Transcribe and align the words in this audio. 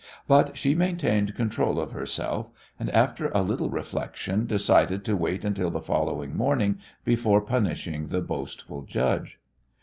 But 0.27 0.57
she 0.57 0.73
maintained 0.73 1.35
control 1.35 1.79
of 1.79 1.91
herself, 1.91 2.49
and 2.79 2.89
after 2.89 3.29
a 3.35 3.43
little 3.43 3.69
reflection 3.69 4.47
decided 4.47 5.05
to 5.05 5.15
wait 5.15 5.45
until 5.45 5.69
the 5.69 5.79
following 5.79 6.35
morning 6.35 6.79
before 7.05 7.39
punishing 7.39 8.07
the 8.07 8.21
boastful 8.21 8.81
judge. 8.81 9.39